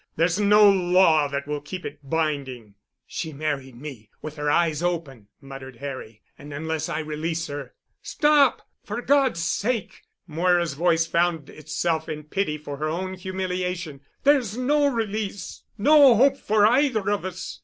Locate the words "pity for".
12.23-12.77